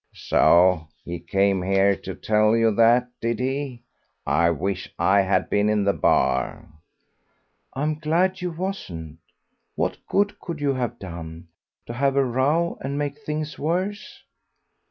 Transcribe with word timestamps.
"So 0.15 0.87
he 1.05 1.19
came 1.19 1.61
here 1.61 1.95
to 1.95 2.15
tell 2.15 2.57
you 2.57 2.73
that, 2.73 3.09
did 3.21 3.37
he? 3.39 3.83
I 4.25 4.49
wish 4.49 4.91
I 4.97 5.21
had 5.21 5.47
been 5.47 5.69
in 5.69 5.83
the 5.83 5.93
bar." 5.93 6.67
"I'm 7.75 7.99
glad 7.99 8.41
you 8.41 8.49
wasn't. 8.49 9.19
What 9.75 9.99
good 10.09 10.39
could 10.39 10.59
you 10.59 10.73
have 10.73 10.97
done? 10.97 11.49
To 11.85 11.93
have 11.93 12.15
a 12.15 12.25
row 12.25 12.79
and 12.83 12.97
make 12.97 13.19
things 13.19 13.59
worse!" 13.59 14.23